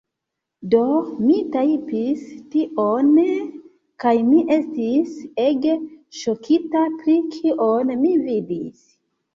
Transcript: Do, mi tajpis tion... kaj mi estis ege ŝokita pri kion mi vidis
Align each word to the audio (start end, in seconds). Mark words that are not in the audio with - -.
Do, 0.73 0.79
mi 1.25 1.35
tajpis 1.55 2.23
tion... 2.55 3.13
kaj 4.05 4.15
mi 4.31 4.41
estis 4.57 5.15
ege 5.47 5.77
ŝokita 6.23 6.87
pri 7.05 7.21
kion 7.37 7.99
mi 8.05 8.21
vidis 8.29 8.87